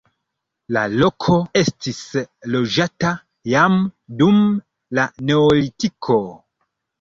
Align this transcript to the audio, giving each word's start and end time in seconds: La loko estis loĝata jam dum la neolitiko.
La 0.75 0.83
loko 1.01 1.35
estis 1.59 1.99
loĝata 2.53 3.11
jam 3.51 3.77
dum 4.23 4.41
la 5.01 5.07
neolitiko. 5.29 6.19